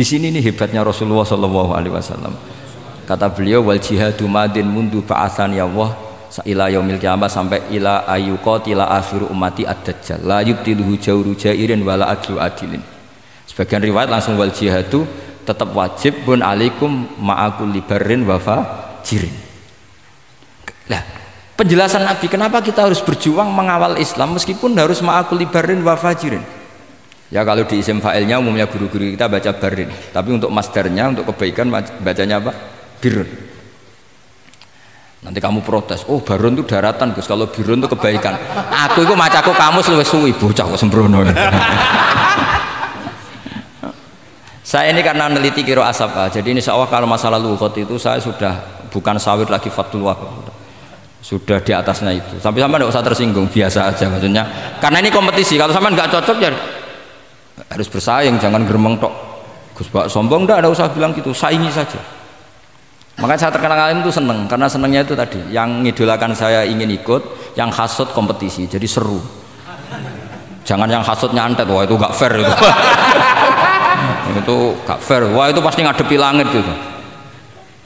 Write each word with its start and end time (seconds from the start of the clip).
Di 0.00 0.08
sini 0.08 0.32
nih 0.32 0.40
hebatnya 0.48 0.80
Rasulullah 0.80 1.28
Shallallahu 1.28 1.76
Alaihi 1.76 1.92
Wasallam. 1.92 2.32
Kata 3.04 3.28
beliau 3.28 3.68
wal 3.68 3.76
jihadu 3.76 4.24
madin 4.24 4.64
mundu 4.64 5.04
ba'athan 5.04 5.52
ya 5.52 5.68
Allah 5.68 5.92
ila 6.40 6.72
yaumil 6.72 6.96
kiamah 6.96 7.28
sampai 7.28 7.68
ila 7.76 8.08
ayyuqatila 8.08 8.96
akhiru 8.96 9.28
ummati 9.28 9.68
ad-dajjal 9.68 10.24
la 10.24 10.40
yubtiluhu 10.40 10.96
jawru 10.96 11.36
jairin 11.36 11.84
wala 11.84 12.08
adlu 12.08 12.40
adilin. 12.40 12.80
Sebagian 13.44 13.84
riwayat 13.84 14.08
langsung 14.08 14.40
wal 14.40 14.48
jihadu 14.48 15.04
tetap 15.44 15.68
wajib 15.76 16.16
bun 16.24 16.40
alaikum 16.40 17.04
ma'akul 17.20 17.68
libarin 17.68 18.24
wafa 18.24 18.56
jirin. 19.04 19.36
Lah, 20.88 21.04
penjelasan 21.60 22.08
Nabi 22.08 22.24
kenapa 22.24 22.64
kita 22.64 22.88
harus 22.88 23.04
berjuang 23.04 23.52
mengawal 23.52 24.00
Islam 24.00 24.32
meskipun 24.32 24.72
harus 24.80 25.04
ma'akul 25.04 25.36
libarin 25.36 25.84
wafa 25.84 26.16
jirin. 26.16 26.59
Ya 27.30 27.46
kalau 27.46 27.62
di 27.62 27.78
isim 27.78 28.02
fa'ilnya 28.02 28.42
umumnya 28.42 28.66
guru-guru 28.66 29.14
kita 29.14 29.30
baca 29.30 29.54
barin, 29.54 29.86
tapi 30.10 30.34
untuk 30.34 30.50
masdarnya 30.50 31.14
untuk 31.14 31.30
kebaikan 31.30 31.70
bacanya 32.02 32.42
apa? 32.42 32.50
Birun. 32.98 33.30
Nanti 35.22 35.38
kamu 35.38 35.62
protes, 35.62 36.02
oh 36.10 36.18
barun 36.18 36.58
itu 36.58 36.66
daratan 36.66 37.14
Gus, 37.14 37.30
kalau 37.30 37.46
birun 37.46 37.78
itu 37.78 37.86
kebaikan. 37.86 38.34
Aku 38.90 39.06
itu 39.06 39.14
macaku 39.14 39.54
kamu 39.54 39.78
luwih 39.78 40.02
suwi. 40.02 40.32
Bocah 40.34 40.74
kok 40.74 40.80
sembrono. 40.80 41.22
saya 44.70 44.90
ini 44.90 44.98
karena 44.98 45.30
meneliti 45.30 45.62
kiro 45.62 45.86
asapa, 45.86 46.34
jadi 46.34 46.50
insya 46.50 46.74
Allah 46.74 46.90
kalau 46.90 47.06
masalah 47.06 47.38
luhut 47.38 47.70
itu 47.78 47.94
saya 47.94 48.18
sudah 48.18 48.58
bukan 48.90 49.22
sawir 49.22 49.46
lagi 49.46 49.70
fatul 49.70 50.02
sudah 51.22 51.62
di 51.62 51.70
atasnya 51.70 52.10
itu. 52.10 52.42
Sampai 52.42 52.58
sama 52.58 52.74
tidak 52.74 52.90
usah 52.90 53.02
tersinggung 53.06 53.46
biasa 53.46 53.92
aja 53.92 54.08
maksudnya. 54.10 54.42
Karena 54.82 54.98
ini 54.98 55.14
kompetisi. 55.14 55.54
Kalau 55.60 55.70
sama 55.70 55.92
nggak 55.92 56.10
cocok 56.10 56.36
ya 56.40 56.50
harus 57.68 57.88
bersaing 57.90 58.40
jangan 58.40 58.64
geremeng 58.64 58.96
tok. 58.96 59.12
Gus 59.76 59.88
Pak 59.88 60.12
sombong 60.12 60.44
enggak 60.44 60.64
ada 60.64 60.68
usah 60.72 60.88
bilang 60.92 61.12
gitu 61.12 61.32
saingi 61.36 61.68
saja. 61.68 62.00
Maka 63.20 63.36
saya 63.36 63.52
terkenal 63.52 63.76
alim 63.76 64.00
itu 64.00 64.08
seneng 64.08 64.48
karena 64.48 64.64
senengnya 64.64 65.04
itu 65.04 65.12
tadi 65.12 65.40
yang 65.52 65.84
ngidolakan 65.84 66.32
saya 66.32 66.64
ingin 66.64 66.88
ikut 66.88 67.52
yang 67.58 67.68
hasut 67.68 68.08
kompetisi 68.16 68.64
jadi 68.64 68.88
seru. 68.88 69.20
Jangan 70.64 70.88
yang 70.88 71.04
hasut 71.04 71.32
nyantet 71.36 71.68
wah 71.68 71.84
itu 71.84 71.96
gak 72.00 72.14
fair 72.16 72.40
itu. 72.40 72.54
Itu 74.30 74.78
gak 74.86 75.02
fair 75.02 75.26
wah 75.34 75.50
itu 75.50 75.58
pasti 75.58 75.82
ngadepi 75.82 76.16
langit 76.16 76.46
gitu 76.54 76.72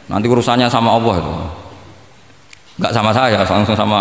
nanti 0.07 0.29
urusannya 0.29 0.69
sama 0.69 0.93
Allah 0.93 1.17
itu. 1.19 1.33
Gak 2.85 2.93
sama 2.93 3.11
saya 3.11 3.41
langsung 3.43 3.75
sama 3.75 4.01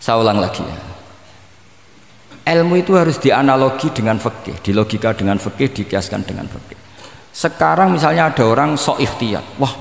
saya 0.00 0.20
ulang 0.20 0.40
lagi 0.40 0.60
ya 0.60 0.93
ilmu 2.54 2.78
itu 2.78 2.94
harus 2.94 3.18
dianalogi 3.18 3.90
dengan 3.90 4.16
fikih, 4.16 4.62
dilogika 4.62 5.10
dengan 5.12 5.36
fikih, 5.36 5.74
dikiaskan 5.74 6.22
dengan 6.22 6.46
fikih. 6.46 6.78
Sekarang 7.34 7.90
misalnya 7.90 8.30
ada 8.30 8.46
orang 8.46 8.78
sok 8.78 9.02
ikhtiyat, 9.02 9.58
wah 9.58 9.74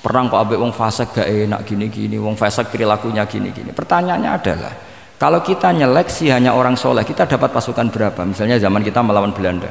perang 0.00 0.32
kok 0.32 0.40
abek 0.40 0.58
wong 0.58 0.72
fasik 0.72 1.12
gak 1.12 1.28
enak 1.28 1.60
gini-gini, 1.68 2.16
wong 2.16 2.32
fasik 2.34 2.72
perilakunya 2.72 3.28
gini-gini. 3.28 3.70
Pertanyaannya 3.76 4.30
adalah, 4.32 4.72
kalau 5.20 5.44
kita 5.44 5.70
nyeleksi 5.76 6.32
hanya 6.32 6.56
orang 6.56 6.74
soleh, 6.74 7.04
kita 7.04 7.28
dapat 7.28 7.52
pasukan 7.52 7.92
berapa? 7.92 8.20
Misalnya 8.24 8.56
zaman 8.56 8.80
kita 8.80 9.04
melawan 9.04 9.36
Belanda. 9.36 9.68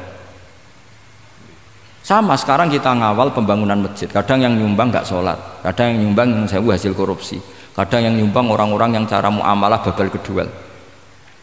Sama 2.04 2.36
sekarang 2.38 2.70
kita 2.70 2.92
ngawal 2.94 3.32
pembangunan 3.34 3.80
masjid. 3.84 4.06
Kadang 4.06 4.40
yang 4.44 4.54
nyumbang 4.54 4.94
nggak 4.94 5.08
sholat, 5.08 5.36
kadang 5.66 5.96
yang 5.96 5.98
nyumbang 6.08 6.28
yang 6.30 6.44
sewu 6.46 6.70
hasil 6.70 6.92
korupsi, 6.94 7.40
kadang 7.74 8.06
yang 8.06 8.14
nyumbang 8.14 8.46
orang-orang 8.46 9.00
yang 9.00 9.04
cara 9.08 9.26
muamalah 9.32 9.80
babal 9.82 10.12
kedua 10.12 10.63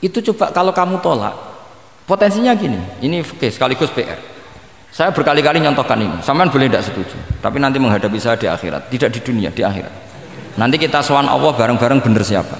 itu 0.01 0.17
coba 0.33 0.49
kalau 0.49 0.73
kamu 0.73 0.99
tolak 0.99 1.33
potensinya 2.09 2.51
gini. 2.57 2.81
Ini 2.99 3.21
oke 3.21 3.47
sekaligus 3.47 3.93
PR 3.93 4.31
saya 4.91 5.07
berkali-kali 5.15 5.63
nyontohkan 5.63 5.95
ini. 5.95 6.19
Sampean 6.19 6.51
boleh 6.51 6.67
tidak 6.67 6.83
setuju 6.83 7.15
tapi 7.39 7.63
nanti 7.63 7.79
menghadapi 7.79 8.19
saya 8.19 8.35
di 8.35 8.51
akhirat. 8.51 8.91
Tidak 8.91 9.07
di 9.07 9.19
dunia 9.23 9.47
di 9.47 9.63
akhirat. 9.63 9.93
Nanti 10.59 10.75
kita 10.75 10.99
sowan 10.99 11.31
Allah 11.31 11.55
bareng-bareng 11.55 12.03
bener 12.03 12.23
siapa. 12.27 12.59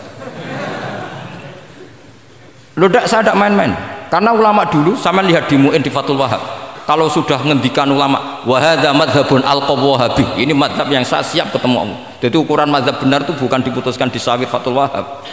Lo 2.80 2.88
tidak 2.88 3.06
saya 3.12 3.22
tidak 3.28 3.35
main-main. 3.35 3.75
Karena 4.07 4.31
ulama 4.31 4.63
dulu 4.68 4.96
sama 4.96 5.19
lihat 5.19 5.51
di 5.51 5.59
Mu'in 5.59 5.84
di 5.84 5.91
Fatul 5.91 6.19
Wahab 6.19 6.40
kalau 6.84 7.07
sudah 7.07 7.40
ngendikan 7.47 7.88
ulama 7.88 8.44
wahada 8.44 8.91
madhabun 8.91 9.40
al 9.47 9.63
wahabi 9.63 10.28
ini 10.35 10.51
madhab 10.51 10.88
yang 10.91 11.03
saya 11.03 11.24
siap 11.24 11.51
ketemu 11.51 11.88
Allah. 11.88 12.00
Jadi 12.24 12.35
ukuran 12.40 12.72
madhab 12.72 12.96
benar 13.00 13.24
itu 13.28 13.35
bukan 13.35 13.59
diputuskan 13.59 14.07
di 14.07 14.19
sawit 14.19 14.47
Fatul 14.47 14.75
Wahab 14.75 15.24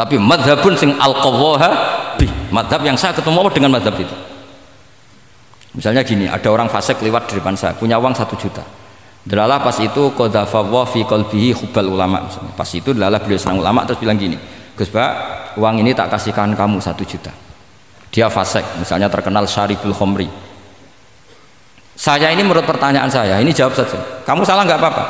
tapi 0.00 0.16
madhabun 0.16 0.72
sing 0.80 0.96
al 0.96 1.12
bi 2.16 2.24
madhab 2.48 2.80
yang 2.80 2.96
saya 2.96 3.12
ketemu 3.12 3.52
dengan 3.52 3.76
madhab 3.76 3.92
itu 4.00 4.16
misalnya 5.76 6.00
gini 6.00 6.24
ada 6.24 6.48
orang 6.48 6.72
fasik 6.72 7.04
lewat 7.04 7.28
di 7.28 7.36
depan 7.36 7.52
saya 7.52 7.76
punya 7.76 8.00
uang 8.00 8.16
satu 8.16 8.32
juta 8.40 8.64
Delalah 9.20 9.60
pas 9.60 9.76
itu 9.84 10.16
qadhafa 10.16 10.64
fi 10.88 11.04
qalbihi 11.04 11.52
hubbal 11.52 11.92
ulama 11.92 12.24
misalnya. 12.24 12.56
Pas 12.56 12.70
itu 12.72 12.96
delalah 12.96 13.20
beliau 13.20 13.36
senang 13.36 13.60
ulama 13.60 13.84
terus 13.84 14.00
bilang 14.00 14.16
gini, 14.16 14.40
Gus 14.72 14.88
Pak, 14.88 15.12
uang 15.60 15.84
ini 15.84 15.92
tak 15.92 16.08
kasihkan 16.08 16.56
kamu 16.56 16.80
satu 16.80 17.04
juta. 17.04 17.28
Dia 18.08 18.32
fasik, 18.32 18.64
misalnya 18.80 19.12
terkenal 19.12 19.44
syaribul 19.44 19.92
khomri. 19.92 20.24
Saya 22.00 22.32
ini 22.32 22.40
menurut 22.40 22.64
pertanyaan 22.64 23.12
saya, 23.12 23.36
ini 23.44 23.52
jawab 23.52 23.76
saja. 23.76 24.24
Kamu 24.24 24.40
salah 24.40 24.64
nggak 24.64 24.80
apa-apa. 24.80 25.04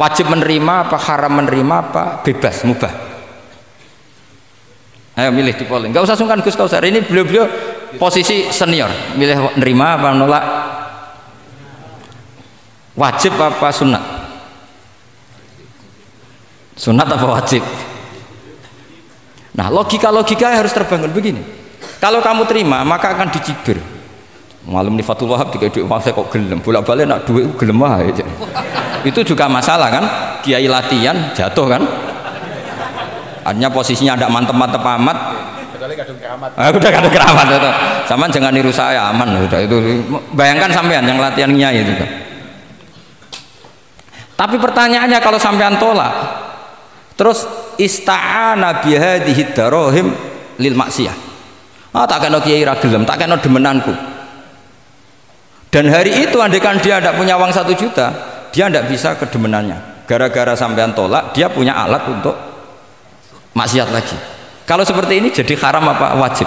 Wajib 0.00 0.32
menerima 0.32 0.88
apa 0.88 0.96
haram 0.96 1.32
menerima 1.36 1.74
apa 1.76 2.04
bebas 2.24 2.64
mubah. 2.64 3.05
Ayo 5.16 5.32
milih 5.32 5.56
di 5.56 5.64
polling. 5.64 5.96
Gak 5.96 6.04
usah 6.04 6.16
sungkan 6.16 6.44
Gus 6.44 6.52
Kausar. 6.52 6.84
Ini 6.84 7.00
beliau-beliau 7.00 7.48
posisi 7.96 8.52
senior. 8.52 8.92
Milih 9.16 9.56
nerima 9.56 9.96
apa 9.96 10.12
nolak? 10.12 10.44
Wajib 12.92 13.32
apa 13.40 13.68
sunat? 13.72 14.04
Sunat 16.76 17.08
apa 17.08 17.26
wajib? 17.32 17.64
Nah 19.56 19.72
logika-logika 19.72 20.52
harus 20.52 20.76
terbangun 20.76 21.08
begini. 21.08 21.40
Kalau 21.96 22.20
kamu 22.20 22.44
terima 22.44 22.84
maka 22.84 23.16
akan 23.16 23.32
dicibir. 23.32 23.80
Malam 24.68 25.00
di 25.00 25.04
Fatul 25.06 25.32
Wahab 25.32 25.48
tiga 25.48 25.72
duit 25.72 25.88
saya 26.02 26.12
kok 26.12 26.28
gelem 26.28 26.60
bolak 26.60 26.84
balik 26.84 27.08
nak 27.08 27.24
duit 27.24 27.48
gelem 27.56 27.80
aja. 27.80 28.26
Itu 29.00 29.24
juga 29.24 29.48
masalah 29.48 29.88
kan? 29.88 30.04
Kiai 30.44 30.68
latihan 30.68 31.32
jatuh 31.32 31.66
kan? 31.72 31.82
Artinya 33.46 33.70
posisinya 33.70 34.18
ada 34.18 34.26
mantep-mantep 34.26 34.82
amat. 34.82 35.18
Kecuali 35.70 35.94
kadung 35.94 36.18
keramat. 36.18 36.50
Ah, 36.58 36.74
udah 36.74 36.90
kadung 36.90 37.14
keramat 37.14 37.46
itu. 37.46 37.70
Sama 38.10 38.26
jangan 38.26 38.50
niru 38.50 38.74
saya 38.74 39.06
aman 39.14 39.46
udah 39.46 39.60
itu. 39.62 40.02
Bayangkan 40.34 40.74
sampean 40.74 41.06
yang 41.06 41.22
latihannya 41.22 41.68
itu. 41.78 41.94
Tapi 44.36 44.56
pertanyaannya 44.60 45.18
kalau 45.22 45.40
sampean 45.40 45.80
tolak 45.80 46.12
terus 47.16 47.48
ista'ana 47.80 48.84
bihadihi 48.84 49.56
darohim 49.56 50.12
lil 50.60 50.76
maksiyah. 50.76 51.16
Ah 51.96 52.04
tak 52.04 52.28
kena 52.28 52.44
kiai 52.44 52.60
ragelem 52.60 53.08
tak 53.08 53.16
kena 53.24 53.40
demenanku. 53.40 53.94
Dan 55.72 55.88
hari 55.88 56.28
itu 56.28 56.36
andekan 56.40 56.76
dia 56.80 57.00
tidak 57.00 57.16
punya 57.16 57.40
uang 57.40 57.52
satu 57.52 57.72
juta 57.72 58.12
dia 58.52 58.68
tidak 58.68 58.88
bisa 58.92 59.16
kedemenannya. 59.16 60.04
Gara-gara 60.04 60.52
sampean 60.52 60.92
tolak 60.92 61.32
dia 61.32 61.48
punya 61.48 61.72
alat 61.72 62.04
untuk 62.08 62.36
maksiat 63.56 63.88
lagi. 63.88 64.16
Kalau 64.68 64.84
seperti 64.84 65.24
ini 65.24 65.28
jadi 65.32 65.56
haram 65.64 65.88
apa 65.88 66.12
wajib? 66.20 66.44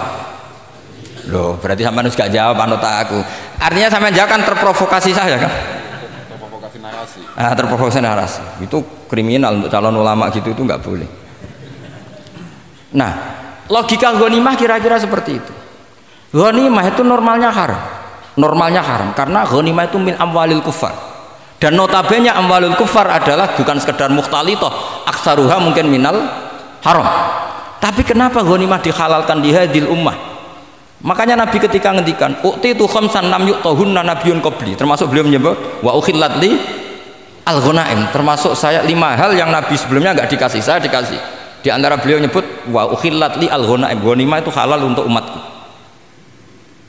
Loh 1.34 1.58
berarti 1.58 1.82
sampai 1.82 2.06
harus 2.06 2.14
gak 2.14 2.30
jawab 2.30 2.58
anut 2.62 2.84
aku. 2.84 3.18
Artinya 3.58 3.90
sampai 3.90 4.14
jawab 4.14 4.30
kan 4.30 4.42
terprovokasi 4.46 5.12
saya 5.12 5.42
kan? 5.42 5.52
Terprovokasi 6.30 6.78
narasi. 6.78 7.20
Ah, 7.34 7.54
terprovokasi 7.58 8.00
narasi. 8.00 8.42
Itu 8.62 8.86
kriminal 9.10 9.58
untuk 9.58 9.74
calon 9.74 9.98
ulama 9.98 10.30
gitu 10.30 10.54
itu 10.54 10.62
nggak 10.62 10.82
boleh. 10.86 11.10
Nah 12.94 13.12
logika 13.66 14.14
ghanimah 14.14 14.54
kira-kira 14.54 15.02
seperti 15.02 15.32
itu. 15.42 15.54
Ghanimah 16.30 16.86
itu 16.94 17.02
normalnya 17.02 17.50
haram. 17.50 17.82
Normalnya 18.38 18.86
haram 18.86 19.10
karena 19.18 19.44
ghanimah 19.50 19.90
itu 19.90 19.98
min 19.98 20.14
amwalil 20.14 20.62
kufar. 20.62 21.10
Dan 21.60 21.76
notabene 21.76 22.32
amwalul 22.32 22.80
kufar 22.80 23.12
adalah 23.12 23.52
bukan 23.52 23.84
sekedar 23.84 24.08
mukhtalitoh. 24.16 24.72
Aksaruha 25.04 25.60
mungkin 25.60 25.92
minal 25.92 26.16
haram. 26.84 27.08
Tapi 27.80 28.04
kenapa 28.04 28.44
ghanimah 28.44 28.84
dihalalkan 28.84 29.40
di 29.40 29.56
hadil 29.56 29.88
ummah? 29.88 30.16
Makanya 31.00 31.40
Nabi 31.40 31.64
ketika 31.64 31.96
ngendikan 31.96 32.44
ukti 32.44 32.76
itu 32.76 32.84
khamsan 32.84 33.32
nam 33.32 33.48
yuk 33.48 33.64
tahunna 33.64 34.04
nabiyun 34.04 34.44
qabli. 34.44 34.76
Termasuk 34.76 35.08
beliau 35.08 35.24
menyebut 35.24 35.56
wa 35.80 35.96
ukhillat 35.96 36.44
li 36.44 36.60
al 37.48 37.64
ghanaim 37.64 38.12
termasuk 38.12 38.52
saya 38.52 38.84
lima 38.84 39.16
hal 39.16 39.32
yang 39.32 39.48
Nabi 39.48 39.80
sebelumnya 39.80 40.12
enggak 40.12 40.28
dikasih 40.28 40.60
saya 40.60 40.84
dikasih. 40.84 41.16
Di 41.64 41.72
antara 41.72 41.96
beliau 41.96 42.20
menyebut 42.20 42.44
wa 42.68 42.92
ukhillat 42.92 43.40
li 43.40 43.48
al 43.48 43.64
ghanaim 43.64 43.96
ghanimah 44.04 44.44
itu 44.44 44.52
halal 44.52 44.84
untuk 44.84 45.08
umatku. 45.08 45.40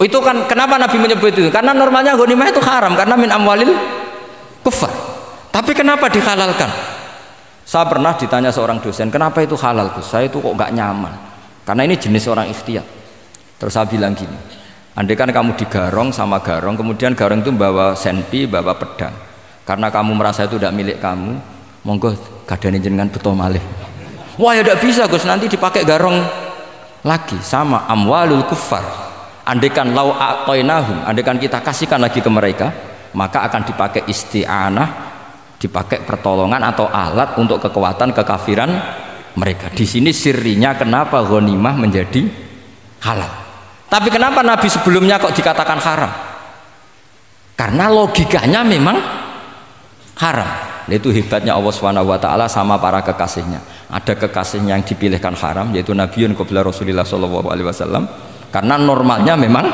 Itu 0.02 0.19
kan 0.26 0.50
kenapa 0.50 0.75
Nabi 0.75 0.96
menyebut 0.98 1.31
itu? 1.31 1.46
Karena 1.54 1.70
normalnya 1.70 2.19
ghanimah 2.19 2.50
itu 2.50 2.58
haram 2.66 2.98
karena 2.98 3.14
min 3.14 3.31
amwalil 3.31 3.70
kufar. 4.66 4.90
Tapi 5.54 5.70
kenapa 5.70 6.10
dihalalkan 6.10 6.66
saya 7.64 7.86
pernah 7.86 8.16
ditanya 8.18 8.50
seorang 8.50 8.82
dosen, 8.82 9.08
kenapa 9.08 9.42
itu 9.44 9.54
halal 9.58 9.94
Gus? 9.94 10.10
Saya 10.10 10.26
itu 10.26 10.42
kok 10.42 10.54
nggak 10.54 10.74
nyaman. 10.74 11.14
Karena 11.62 11.86
ini 11.86 11.94
jenis 11.94 12.26
orang 12.26 12.50
ikhtiar. 12.50 12.82
Terus 13.60 13.72
saya 13.76 13.86
bilang 13.86 14.16
gini, 14.16 14.34
andai 15.00 15.14
kan 15.14 15.30
kamu 15.30 15.54
digarong 15.54 16.10
sama 16.10 16.42
garong 16.42 16.74
kemudian 16.74 17.14
garong 17.14 17.40
itu 17.40 17.54
bawa 17.54 17.94
senpi 17.94 18.44
bawa 18.44 18.74
pedang 18.74 19.14
karena 19.62 19.88
kamu 19.88 20.12
merasa 20.18 20.44
itu 20.44 20.58
tidak 20.58 20.74
milik 20.74 20.98
kamu 20.98 21.38
monggo 21.86 22.12
gadani 22.44 22.82
jenengan 22.82 23.08
betul 23.08 23.32
malih 23.32 23.62
wah 24.36 24.52
ya 24.52 24.66
tidak 24.66 24.82
bisa 24.82 25.06
Gus 25.06 25.24
nanti 25.24 25.46
dipakai 25.46 25.86
garong 25.86 26.20
lagi 27.06 27.38
sama 27.40 27.86
amwalul 27.86 28.44
kufar 28.50 28.82
andaikan 29.46 29.94
lau 29.94 30.12
atoinahum 30.12 31.06
andaikan 31.06 31.38
kita 31.38 31.62
kasihkan 31.62 32.02
lagi 32.02 32.18
ke 32.18 32.28
mereka 32.28 32.68
maka 33.14 33.46
akan 33.46 33.62
dipakai 33.66 34.04
isti'anah 34.04 35.09
dipakai 35.60 36.00
pertolongan 36.08 36.64
atau 36.64 36.88
alat 36.88 37.36
untuk 37.36 37.60
kekuatan 37.60 38.16
kekafiran 38.16 38.70
mereka. 39.36 39.68
Di 39.68 39.84
sini 39.84 40.08
sirinya 40.16 40.72
kenapa 40.72 41.20
ghanimah 41.20 41.76
menjadi 41.76 42.24
halal? 43.04 43.32
Tapi 43.92 44.08
kenapa 44.08 44.40
Nabi 44.40 44.72
sebelumnya 44.72 45.20
kok 45.20 45.36
dikatakan 45.36 45.78
haram? 45.84 46.12
Karena 47.60 47.92
logikanya 47.92 48.64
memang 48.64 48.96
haram. 50.16 50.50
Itu 50.88 51.12
hebatnya 51.12 51.54
Allah 51.54 51.70
Subhanahu 51.70 52.08
wa 52.08 52.18
taala 52.18 52.48
sama 52.48 52.80
para 52.80 53.04
kekasihnya. 53.04 53.92
Ada 53.92 54.16
kekasihnya 54.16 54.80
yang 54.80 54.82
dipilihkan 54.82 55.36
haram 55.36 55.70
yaitu 55.76 55.92
Nabi 55.92 56.24
qabla 56.32 56.64
Rasulullah 56.64 57.04
sallallahu 57.04 57.52
alaihi 57.52 57.68
wasallam. 57.68 58.08
Karena 58.48 58.80
normalnya 58.80 59.36
memang 59.36 59.68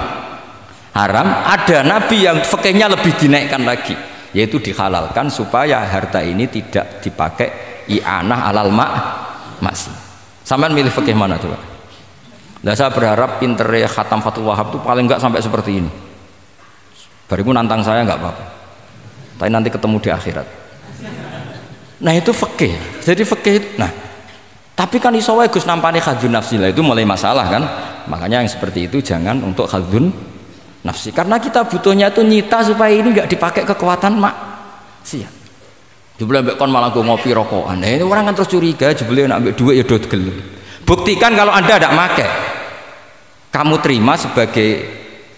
haram. 0.92 1.28
Ada 1.46 1.86
nabi 1.86 2.26
yang 2.26 2.42
fakihnya 2.44 2.92
lebih 2.92 3.16
dinaikkan 3.16 3.64
lagi 3.64 4.15
yaitu 4.36 4.60
dihalalkan 4.60 5.32
supaya 5.32 5.80
harta 5.80 6.20
ini 6.20 6.44
tidak 6.44 7.00
dipakai 7.00 7.48
i'anah 7.88 8.52
alal 8.52 8.68
mak 8.68 8.92
maksi. 9.64 9.88
Sampean 10.44 10.76
milih 10.76 10.92
fikih 10.92 11.16
mana 11.16 11.40
coba? 11.40 11.56
Nah 12.60 12.76
saya 12.76 12.92
berharap 12.92 13.40
pinter 13.40 13.64
khatam 13.88 14.20
Fatul 14.20 14.44
Wahab 14.44 14.76
itu 14.76 14.78
paling 14.84 15.08
enggak 15.08 15.24
sampai 15.24 15.40
seperti 15.40 15.80
ini. 15.80 15.90
Barimu 17.24 17.56
nantang 17.56 17.80
saya 17.80 18.04
enggak 18.04 18.20
apa-apa. 18.20 18.44
Tapi 19.40 19.48
nanti 19.48 19.72
ketemu 19.72 19.96
di 20.04 20.10
akhirat. 20.12 20.46
Nah 22.04 22.12
itu 22.12 22.36
fikih. 22.36 22.76
Jadi 23.08 23.22
fikih 23.24 23.80
nah 23.80 23.88
tapi 24.76 25.00
kan 25.00 25.16
iso 25.16 25.32
Gus 25.48 25.64
nampani 25.64 26.04
khadun 26.04 26.36
nafsi. 26.36 26.60
Itu 26.60 26.84
mulai 26.84 27.08
masalah 27.08 27.48
kan? 27.48 27.62
Makanya 28.12 28.44
yang 28.44 28.50
seperti 28.52 28.84
itu 28.84 29.00
jangan 29.00 29.40
untuk 29.40 29.64
khadun 29.64 30.35
nafsi. 30.86 31.10
Karena 31.10 31.42
kita 31.42 31.66
butuhnya 31.66 32.14
itu 32.14 32.22
nyita 32.22 32.62
supaya 32.62 32.94
ini 32.94 33.10
nggak 33.10 33.26
dipakai 33.26 33.66
kekuatan 33.66 34.22
mak. 34.22 34.34
Siap. 35.02 35.36
Jebule 36.16 36.40
ambek 36.40 36.56
kon 36.56 36.72
malah 36.72 36.88
gue 36.88 37.04
ngopi 37.04 37.28
rokokan. 37.36 37.76
Nah, 37.76 37.92
ini 37.92 38.00
orang 38.00 38.32
kan 38.32 38.34
terus 38.40 38.48
curiga 38.48 38.88
jebule 38.96 39.28
nak 39.28 39.44
ambek 39.44 39.54
duit 39.58 39.76
ya 39.76 39.84
dot 39.84 40.04
gel 40.08 40.24
buktikan 40.86 41.36
kalau 41.36 41.52
anda 41.52 41.76
tidak 41.76 41.92
make. 41.92 42.26
Kamu 43.52 43.76
terima 43.84 44.16
sebagai 44.16 44.68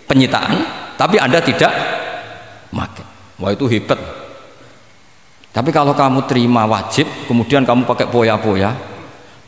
penyitaan 0.07 0.55
tapi 0.95 1.19
anda 1.19 1.43
tidak 1.43 1.73
make. 2.71 3.03
Wah 3.43 3.51
itu 3.51 3.67
hebat. 3.67 3.99
Tapi 5.51 5.71
kalau 5.75 5.97
kamu 5.99 6.31
terima 6.31 6.63
wajib 6.71 7.11
kemudian 7.27 7.67
kamu 7.67 7.83
pakai 7.83 8.07
poya-poya 8.07 8.71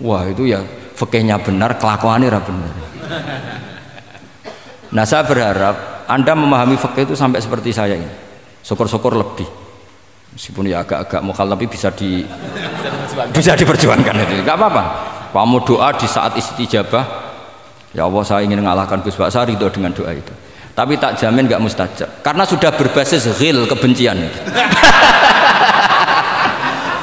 wah 0.02 0.26
itu 0.26 0.50
ya 0.50 0.58
fakihnya 0.98 1.38
benar 1.38 1.78
kelakuannya 1.78 2.42
benar. 2.42 2.74
Nah 4.90 5.04
saya 5.06 5.22
berharap 5.22 5.89
Anda 6.10 6.34
memahami 6.34 6.74
fikih 6.74 7.06
itu 7.06 7.14
sampai 7.14 7.38
seperti 7.38 7.70
saya 7.70 7.94
ini. 7.94 8.10
Syukur-syukur 8.66 9.14
lebih. 9.14 9.46
Meskipun 10.34 10.66
ya 10.66 10.82
agak-agak 10.82 11.22
mukal 11.22 11.46
tapi 11.46 11.70
bisa 11.70 11.94
di 11.94 12.26
bisa 13.30 13.54
diperjuangkan 13.54 14.14
itu. 14.26 14.42
Enggak 14.42 14.58
apa-apa. 14.58 14.84
Kamu 15.30 15.62
doa 15.62 15.94
di 15.94 16.10
saat 16.10 16.34
istijabah, 16.34 17.06
ya 17.94 18.10
Allah 18.10 18.22
saya 18.26 18.42
ingin 18.42 18.58
mengalahkan 18.58 18.98
Gus 19.06 19.14
Baksa 19.14 19.46
itu 19.46 19.62
dengan 19.70 19.94
doa 19.94 20.10
itu. 20.10 20.34
Tapi 20.74 20.98
tak 20.98 21.22
jamin 21.22 21.46
nggak 21.46 21.62
mustajab 21.62 22.10
karena 22.22 22.42
sudah 22.42 22.74
berbasis 22.74 23.30
ghil 23.38 23.70
kebencian. 23.70 24.18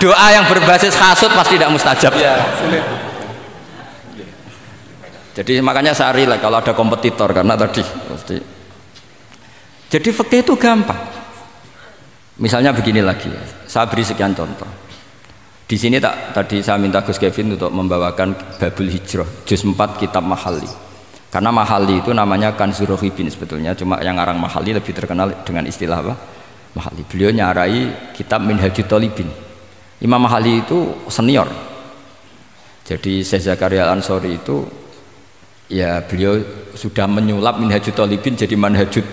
doa 0.04 0.28
yang 0.30 0.46
berbasis 0.52 0.96
hasut 1.00 1.32
pasti 1.32 1.56
tidak 1.56 1.72
mustajab. 1.72 2.12
Ya, 2.20 2.36
sulit 2.60 2.84
jadi 5.38 5.62
makanya 5.62 5.94
saya 5.94 6.18
rela 6.18 6.42
kalau 6.42 6.58
ada 6.58 6.74
kompetitor 6.74 7.30
karena 7.30 7.54
tadi 7.54 7.86
pasti 7.86 8.57
jadi 9.88 10.10
fakih 10.12 10.44
itu 10.44 10.54
gampang. 10.60 11.00
Misalnya 12.38 12.70
begini 12.76 13.02
lagi 13.02 13.32
saya 13.66 13.90
beri 13.90 14.04
sekian 14.06 14.36
contoh. 14.38 14.68
Di 15.68 15.76
sini 15.76 16.00
tak 16.00 16.32
tadi 16.32 16.64
saya 16.64 16.80
minta 16.80 17.04
Gus 17.04 17.20
Kevin 17.20 17.60
untuk 17.60 17.72
membawakan 17.76 18.56
Babul 18.56 18.88
Hijrah 18.88 19.28
juz 19.44 19.68
4 19.68 19.76
kitab 20.00 20.24
Mahali 20.24 20.88
karena 21.28 21.52
Mahali 21.52 22.00
itu 22.00 22.16
namanya 22.16 22.56
kan 22.56 22.72
Zurohibin 22.72 23.28
sebetulnya 23.28 23.76
cuma 23.76 24.00
yang 24.00 24.16
orang 24.16 24.40
Mahali 24.40 24.72
lebih 24.72 24.96
terkenal 24.96 25.44
dengan 25.44 25.68
istilah 25.68 26.00
apa? 26.00 26.16
Mahali 26.72 27.04
beliau 27.04 27.36
nyarai 27.36 28.14
kitab 28.16 28.48
Minhajul 28.48 28.88
Talibin. 28.88 29.28
Imam 30.00 30.24
Mahali 30.24 30.64
itu 30.64 31.08
senior. 31.12 31.52
Jadi 32.88 33.20
Syekh 33.20 33.44
Zakaria 33.44 33.92
Ansori 33.92 34.40
itu 34.40 34.64
ya 35.68 36.00
beliau 36.00 36.40
sudah 36.72 37.04
menyulap 37.12 37.60
minhajut 37.60 37.92
talibin 37.92 38.40
jadi 38.40 38.56
manhajut 38.56 39.04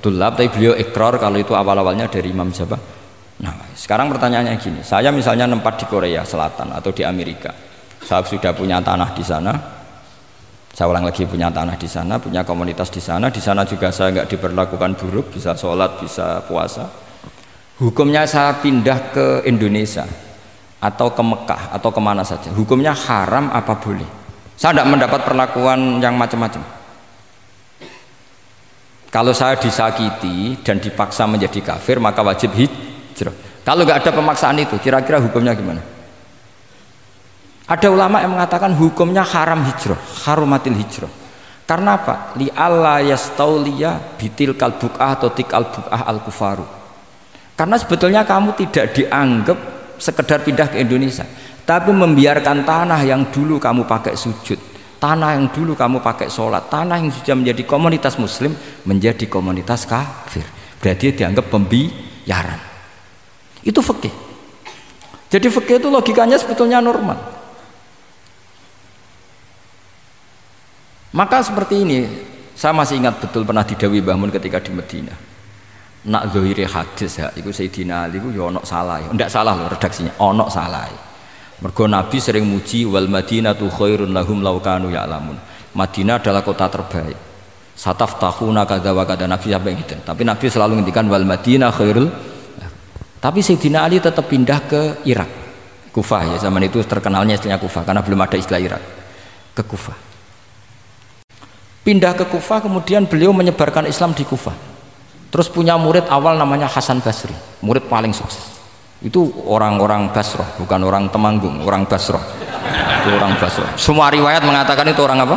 tulab 0.00 0.34
tapi 0.34 0.48
beliau 0.48 0.74
ikrar 0.74 1.20
kalau 1.20 1.36
itu 1.36 1.52
awal-awalnya 1.52 2.08
dari 2.08 2.32
Imam 2.32 2.48
siapa? 2.50 2.76
Nah 3.40 3.72
sekarang 3.72 4.12
pertanyaannya 4.12 4.56
gini. 4.60 4.80
Saya 4.84 5.12
misalnya 5.12 5.48
nempat 5.48 5.80
di 5.80 5.86
Korea 5.88 6.24
Selatan 6.24 6.72
atau 6.72 6.90
di 6.92 7.04
Amerika. 7.04 7.52
Saya 8.00 8.24
sudah 8.24 8.52
punya 8.56 8.80
tanah 8.80 9.12
di 9.12 9.24
sana. 9.24 9.52
Saya 10.70 10.86
ulang 10.86 11.04
lagi 11.04 11.26
punya 11.26 11.50
tanah 11.50 11.76
di 11.76 11.88
sana 11.90 12.16
punya 12.16 12.40
komunitas 12.44 12.88
di 12.88 13.00
sana. 13.00 13.28
Di 13.28 13.40
sana 13.42 13.68
juga 13.68 13.92
saya 13.92 14.12
nggak 14.16 14.28
diperlakukan 14.32 14.96
buruk. 14.96 15.36
Bisa 15.36 15.52
sholat 15.52 16.00
bisa 16.00 16.40
puasa. 16.48 16.88
Hukumnya 17.80 18.28
saya 18.28 18.60
pindah 18.60 19.12
ke 19.12 19.26
Indonesia 19.48 20.04
atau 20.80 21.12
ke 21.12 21.22
Mekah 21.24 21.76
atau 21.76 21.92
ke 21.92 22.00
mana 22.00 22.24
saja. 22.24 22.52
Hukumnya 22.52 22.96
haram 22.96 23.52
apa 23.52 23.76
boleh? 23.76 24.08
Saya 24.56 24.76
tidak 24.76 24.92
mendapat 24.92 25.20
perlakuan 25.24 26.00
yang 26.04 26.16
macam-macam. 26.20 26.79
Kalau 29.10 29.34
saya 29.34 29.58
disakiti 29.58 30.54
dan 30.62 30.78
dipaksa 30.78 31.26
menjadi 31.26 31.58
kafir, 31.74 31.98
maka 31.98 32.22
wajib 32.22 32.54
hijrah. 32.54 33.34
Kalau 33.66 33.82
nggak 33.82 34.06
ada 34.06 34.10
pemaksaan 34.14 34.56
itu, 34.62 34.78
kira-kira 34.78 35.18
hukumnya 35.18 35.50
gimana? 35.52 35.82
Ada 37.66 37.90
ulama 37.90 38.22
yang 38.22 38.38
mengatakan 38.38 38.70
hukumnya 38.74 39.26
haram 39.26 39.66
hijrah, 39.66 39.98
harumatil 40.26 40.78
hijrah. 40.78 41.10
Karena 41.66 41.98
apa? 41.98 42.34
Li 42.38 42.50
Allah 42.50 43.02
yastauliya 43.02 44.18
bitil 44.18 44.58
kalbukah 44.58 45.18
atau 45.18 45.30
tikal 45.30 45.70
bukah 45.70 46.02
al 46.02 46.18
kufaru. 46.22 46.66
Karena 47.54 47.78
sebetulnya 47.78 48.22
kamu 48.26 48.58
tidak 48.58 48.94
dianggap 48.94 49.58
sekedar 50.00 50.40
pindah 50.42 50.72
ke 50.72 50.80
Indonesia 50.80 51.28
tapi 51.68 51.92
membiarkan 51.92 52.64
tanah 52.64 53.00
yang 53.04 53.28
dulu 53.28 53.60
kamu 53.60 53.84
pakai 53.84 54.16
sujud 54.16 54.58
tanah 55.00 55.40
yang 55.40 55.48
dulu 55.48 55.72
kamu 55.72 56.04
pakai 56.04 56.28
sholat 56.28 56.68
tanah 56.68 57.00
yang 57.00 57.08
sudah 57.08 57.32
menjadi 57.32 57.62
komunitas 57.64 58.20
muslim 58.20 58.52
menjadi 58.84 59.24
komunitas 59.26 59.88
kafir. 59.88 60.44
Berarti 60.76 61.16
dianggap 61.16 61.48
pembiaran. 61.48 62.60
Itu 63.64 63.80
fikih. 63.80 64.12
Jadi 65.32 65.46
fikih 65.48 65.80
itu 65.80 65.88
logikanya 65.88 66.36
sebetulnya 66.36 66.84
normal. 66.84 67.16
Maka 71.10 71.42
seperti 71.42 71.74
ini 71.82 71.98
saya 72.54 72.76
masih 72.76 73.00
ingat 73.00 73.18
betul 73.18 73.42
pernah 73.42 73.64
didawi 73.64 74.04
bangun 74.04 74.30
ketika 74.30 74.60
di 74.60 74.70
Medina. 74.76 75.16
Nak 76.00 76.32
zohiri 76.32 76.64
hadis 76.64 77.20
ya 77.20 77.28
itu 77.36 77.52
Sayyidina 77.52 78.08
Ali 78.08 78.16
itu 78.20 78.32
ya 78.32 78.48
onok 78.48 78.64
salah 78.64 79.00
ya. 79.04 79.08
Enggak 79.12 79.28
salah 79.32 79.52
loh 79.52 79.68
redaksinya 79.68 80.12
onok 80.16 80.48
salah 80.48 81.09
Mergo 81.60 81.84
Nabi 81.84 82.16
sering 82.16 82.48
muji 82.48 82.88
wal 82.88 83.04
Madinatu 83.04 83.68
khairun 83.68 84.16
lahum 84.16 84.40
laukanu 84.40 84.88
ya'lamun. 84.88 85.36
Madinah 85.76 86.16
adalah 86.16 86.40
kota 86.40 86.72
terbaik. 86.72 87.16
Sataf 87.76 88.16
tahuna 88.16 88.64
kada 88.64 88.96
wa 88.96 89.04
kada 89.04 89.28
Nabi 89.28 89.52
sampai 89.52 89.76
gitu. 89.76 89.94
Tapi 90.00 90.24
Nabi 90.24 90.48
selalu 90.48 90.80
ngendikan 90.80 91.04
wal 91.12 91.28
Madinah 91.28 91.68
khairul. 91.68 92.08
Tapi 93.20 93.44
Sayyidina 93.44 93.84
Ali 93.84 94.00
tetap 94.00 94.24
pindah 94.24 94.64
ke 94.64 95.04
Irak. 95.04 95.28
Kufah 95.92 96.32
ya 96.32 96.36
zaman 96.48 96.64
itu 96.64 96.80
terkenalnya 96.80 97.36
istilahnya 97.36 97.60
Kufah 97.60 97.84
karena 97.84 98.00
belum 98.00 98.20
ada 98.24 98.36
istilah 98.40 98.60
Irak. 98.60 98.82
Ke 99.52 99.60
Kufah. 99.60 99.98
Pindah 101.84 102.16
ke 102.16 102.24
Kufah 102.24 102.64
kemudian 102.64 103.04
beliau 103.04 103.36
menyebarkan 103.36 103.84
Islam 103.84 104.16
di 104.16 104.24
Kufah. 104.24 104.56
Terus 105.28 105.52
punya 105.52 105.76
murid 105.76 106.08
awal 106.08 106.40
namanya 106.40 106.72
Hasan 106.72 107.04
Basri, 107.04 107.36
murid 107.60 107.86
paling 107.86 108.10
sukses 108.10 108.59
itu 109.00 109.32
orang-orang 109.48 110.12
Basroh 110.12 110.44
bukan 110.60 110.80
orang 110.84 111.08
Temanggung 111.08 111.64
orang 111.64 111.88
Basroh 111.88 112.20
itu 113.00 113.08
orang 113.16 113.32
Basroh 113.40 113.64
semua 113.80 114.12
riwayat 114.12 114.44
mengatakan 114.44 114.84
itu 114.92 115.00
orang 115.00 115.24
apa? 115.24 115.36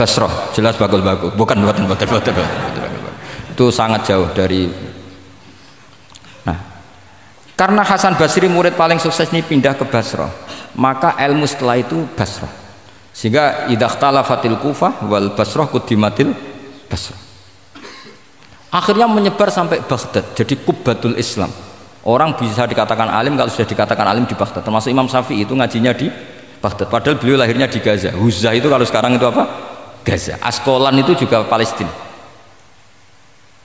Basroh 0.00 0.32
jelas 0.56 0.80
bagul-bagul 0.80 1.36
bukan 1.36 1.60
buatan 1.60 1.84
buatan 1.84 2.08
itu 3.52 3.64
sangat 3.68 4.08
jauh 4.08 4.32
dari 4.32 4.72
nah 6.48 6.56
karena 7.52 7.84
Hasan 7.84 8.16
Basri 8.16 8.48
murid 8.48 8.80
paling 8.80 8.96
sukses 8.96 9.28
ini 9.28 9.44
pindah 9.44 9.76
ke 9.76 9.84
Basroh 9.84 10.32
maka 10.80 11.20
ilmu 11.20 11.44
setelah 11.44 11.76
itu 11.76 12.00
Basroh 12.16 12.48
sehingga 13.12 13.68
idahtala 13.68 14.24
fatil 14.24 14.56
kufah 14.56 15.04
wal 15.04 15.36
Basroh 15.36 15.68
kudimatil 15.68 16.32
Basroh 16.88 17.20
akhirnya 18.72 19.04
menyebar 19.04 19.52
sampai 19.52 19.84
Baghdad 19.84 20.32
jadi 20.32 20.56
kubatul 20.64 21.20
Islam 21.20 21.65
orang 22.06 22.38
bisa 22.38 22.64
dikatakan 22.64 23.10
alim 23.10 23.34
kalau 23.34 23.50
sudah 23.50 23.66
dikatakan 23.66 24.06
alim 24.06 24.24
di 24.24 24.38
Baghdad. 24.38 24.62
Termasuk 24.62 24.94
Imam 24.94 25.10
Syafi'i 25.10 25.42
itu 25.42 25.52
ngajinya 25.52 25.92
di 25.92 26.06
Baghdad. 26.62 26.86
Padahal 26.86 27.18
beliau 27.18 27.36
lahirnya 27.42 27.66
di 27.66 27.82
Gaza. 27.82 28.14
Huzah 28.14 28.54
itu 28.54 28.70
kalau 28.70 28.86
sekarang 28.86 29.18
itu 29.18 29.26
apa? 29.26 29.44
Gaza. 30.06 30.38
Askolan 30.38 30.94
itu 31.02 31.26
juga 31.26 31.42
Palestina. 31.44 31.90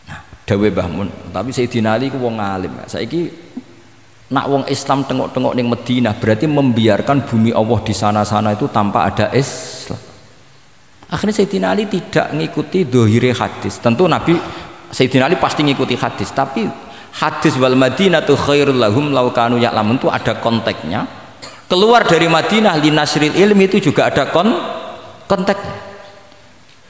Nah 0.09 0.19
dawe 0.49 0.69
Bahmun. 0.73 1.07
Tapi 1.29 1.49
Sayyidina 1.53 1.95
Ali 1.95 2.09
itu 2.09 2.17
wong 2.17 2.41
alim. 2.41 2.73
Saiki 2.89 3.29
nak 4.33 4.45
wong 4.49 4.63
Islam 4.71 5.05
tengok-tengok 5.05 5.53
ning 5.53 5.67
Medina 5.69 6.15
berarti 6.17 6.49
membiarkan 6.49 7.29
bumi 7.29 7.51
Allah 7.53 7.79
di 7.85 7.93
sana-sana 7.93 8.57
itu 8.57 8.65
tanpa 8.73 9.05
ada 9.05 9.29
Islam. 9.37 10.01
Akhirnya 11.13 11.35
Sayyidina 11.37 11.67
Ali 11.77 11.85
tidak 11.85 12.33
mengikuti 12.33 12.89
dohire 12.89 13.37
hadis. 13.37 13.77
Tentu 13.77 14.09
Nabi 14.09 14.33
Sayyidina 14.89 15.29
Ali 15.29 15.37
pasti 15.37 15.61
mengikuti 15.61 15.93
hadis 15.93 16.33
tapi 16.33 16.90
hadis 17.11 17.55
wal 17.59 17.75
madinatu 17.75 18.35
khairul 18.39 18.77
lahum 18.79 19.11
laukanu 19.11 19.59
ya'lamun 19.59 19.99
itu 19.99 20.07
ada 20.07 20.39
konteksnya 20.39 21.07
keluar 21.67 22.03
dari 22.03 22.27
Madinah 22.27 22.79
linasril 22.79 23.35
ilmi 23.35 23.67
itu 23.67 23.91
juga 23.91 24.11
ada 24.11 24.27
kon 24.31 24.51
konteksnya 25.27 25.75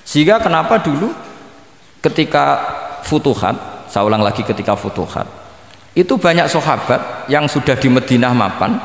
sehingga 0.05 0.41
kenapa 0.41 0.81
dulu 0.81 1.13
ketika 2.01 2.45
futuhat 3.05 3.85
saya 3.89 4.05
ulang 4.05 4.21
lagi 4.21 4.41
ketika 4.41 4.73
futuhat 4.73 5.25
itu 5.93 6.15
banyak 6.15 6.47
sahabat 6.47 7.27
yang 7.27 7.45
sudah 7.45 7.75
di 7.75 7.91
Madinah 7.91 8.33
mapan 8.33 8.79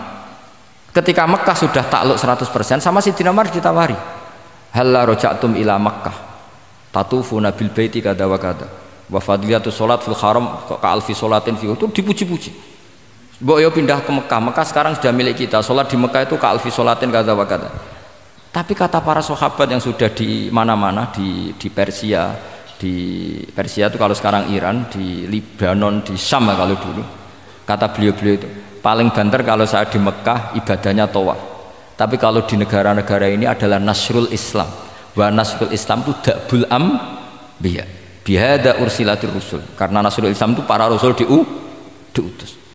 ketika 0.91 1.29
Mekah 1.29 1.57
sudah 1.57 1.85
takluk 1.87 2.17
100% 2.17 2.81
sama 2.81 3.05
si 3.05 3.13
Umar 3.21 3.53
ditawari. 3.53 3.95
Halla 4.73 5.05
roja'tum 5.05 5.57
ila 5.61 5.77
Mekah 5.77 6.17
tatufuna 6.97 7.53
bil 7.53 7.69
baiti 7.69 8.01
kada 8.01 8.25
wa 8.25 8.41
kada 8.41 8.86
wa 9.07 9.21
fadliyatu 9.23 9.71
sholat 9.71 10.03
fil 10.03 10.19
haram 10.19 10.61
ka 10.67 10.89
alfi 10.89 11.15
sholatin 11.15 11.59
fi 11.59 11.71
itu 11.71 11.87
dipuji-puji. 11.91 12.51
Mbok 13.37 13.59
yo 13.61 13.69
pindah 13.69 14.01
ke 14.01 14.11
Mekah. 14.11 14.41
Mekah 14.41 14.65
sekarang 14.65 14.93
sudah 14.97 15.13
milik 15.13 15.37
kita. 15.37 15.61
Sholat 15.61 15.93
di 15.93 15.97
Mekah 16.01 16.25
itu 16.25 16.41
ka 16.41 16.57
alfi 16.57 16.73
sholatin 16.73 17.13
kada 17.13 17.37
wa 17.37 17.45
kada 17.45 17.69
tapi 18.57 18.73
kata 18.73 19.05
para 19.05 19.21
sahabat 19.21 19.69
yang 19.69 19.85
sudah 19.85 20.09
di 20.17 20.49
mana-mana 20.49 21.13
di, 21.13 21.53
di 21.61 21.69
Persia 21.69 22.33
di 22.81 23.37
Persia 23.53 23.93
itu 23.93 24.01
kalau 24.01 24.17
sekarang 24.17 24.49
Iran 24.49 24.89
di 24.89 25.29
Libanon 25.29 26.01
di 26.01 26.17
Syam 26.17 26.49
kalau 26.49 26.73
dulu 26.81 27.05
kata 27.69 27.93
beliau-beliau 27.93 28.35
itu 28.41 28.49
paling 28.81 29.13
banter 29.13 29.45
kalau 29.45 29.69
saya 29.69 29.85
di 29.85 30.01
Mekah 30.01 30.57
ibadahnya 30.57 31.05
tawaf. 31.05 31.37
Tapi 32.01 32.17
kalau 32.17 32.49
di 32.49 32.57
negara-negara 32.57 33.29
ini 33.29 33.45
adalah 33.45 33.77
nasrul 33.77 34.33
Islam. 34.33 34.69
Wa 35.13 35.29
nasrul 35.29 35.73
Islam 35.77 36.05
itu 36.09 36.13
dakbul 36.25 36.65
am 36.73 36.97
biya 37.61 37.85
bihada 38.27 38.83
ursilatir 38.83 39.31
rusul. 39.31 39.63
Karena 39.79 40.03
nasrul 40.03 40.35
Islam 40.35 40.59
itu 40.59 40.67
para 40.67 40.91
rasul 40.91 41.15
diu, 41.15 41.47
diutus 42.11 42.59